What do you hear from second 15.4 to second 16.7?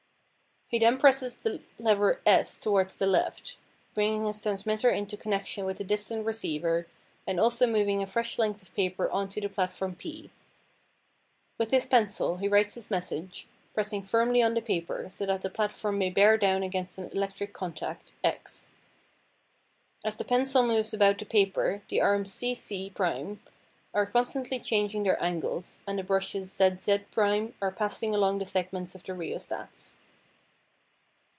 the platform may bear down